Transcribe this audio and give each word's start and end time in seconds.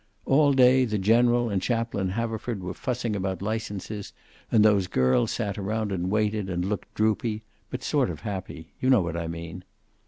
All 0.25 0.51
day 0.53 0.83
the 0.85 0.97
General 0.97 1.51
and 1.51 1.61
Chaplain 1.61 2.09
Haverford 2.09 2.63
were 2.63 2.73
fussing 2.73 3.15
about 3.15 3.39
licenses, 3.43 4.13
and 4.51 4.65
those 4.65 4.87
girls 4.87 5.29
sat 5.29 5.59
around 5.59 5.91
and 5.91 6.09
waited, 6.09 6.49
and 6.49 6.65
looked 6.65 6.91
droopy 6.95 7.43
but 7.69 7.83
sort 7.83 8.09
of 8.09 8.21
happy 8.21 8.71
you 8.79 8.89
know 8.89 9.01
what 9.03 9.15
I 9.15 9.27
mean. 9.27 9.63